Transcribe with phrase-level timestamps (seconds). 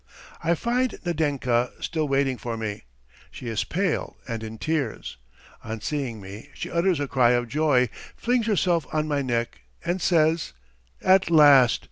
[0.43, 2.85] I find Nadenka still waiting for me.
[3.29, 5.17] She is pale and in tears.
[5.63, 10.01] On seeing me she utters a cry of joy, flings herself on my neck, and
[10.01, 10.53] says:
[11.03, 11.79] "At last!